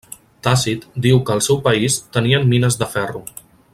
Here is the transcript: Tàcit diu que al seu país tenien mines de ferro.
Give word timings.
Tàcit 0.45 0.87
diu 1.05 1.21
que 1.27 1.35
al 1.35 1.43
seu 1.49 1.59
país 1.67 1.99
tenien 2.19 2.49
mines 2.55 2.79
de 2.81 2.89
ferro. 2.95 3.23